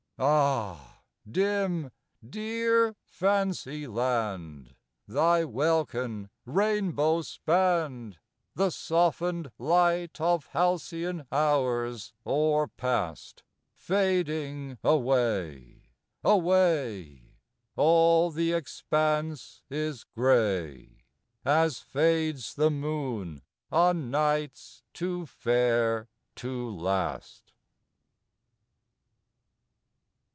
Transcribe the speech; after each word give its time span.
Ah, 0.23 1.01
dim, 1.27 1.89
dear 2.23 2.93
Fancy 3.07 3.87
land! 3.87 4.75
Thy 5.07 5.43
welkin, 5.43 6.29
rainbow 6.45 7.23
spanned, 7.23 8.19
The 8.53 8.69
softened 8.69 9.49
light 9.57 10.21
of 10.21 10.45
halcyon 10.53 11.25
hours 11.31 12.13
o'er 12.23 12.67
past 12.67 13.41
Fading 13.73 14.77
away, 14.83 15.89
away, 16.23 17.37
All 17.75 18.29
the 18.29 18.53
expanse 18.53 19.63
is 19.71 20.03
gray— 20.03 20.97
As 21.43 21.79
fades 21.79 22.53
the 22.53 22.69
moon 22.69 23.41
on 23.71 24.11
nights 24.11 24.83
too 24.93 25.25
fair 25.25 26.07
to 26.35 26.69
last. 26.69 27.45